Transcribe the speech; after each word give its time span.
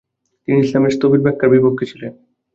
তিনি 0.43 0.57
ইসলামের 0.61 0.95
স্থবির 0.95 1.23
ব্যাখ্যার 1.25 1.51
বিপক্ষে 1.53 1.85
ছিলেন। 1.91 2.11